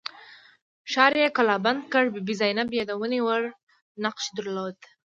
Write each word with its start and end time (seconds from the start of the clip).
ښار 0.91 1.13
یې 1.21 1.27
کلابند 1.37 1.81
کړ 1.93 2.03
بي 2.13 2.21
بي 2.25 2.33
زینب 2.41 2.69
یادونې 2.79 3.19
وړ 3.27 3.43
نقش 4.03 4.25
درلود. 4.37 4.77